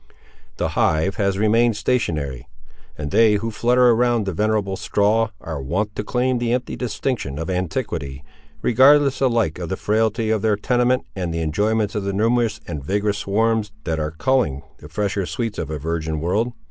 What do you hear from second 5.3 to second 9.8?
are wont to claim the empty distinction of antiquity, regardless alike of the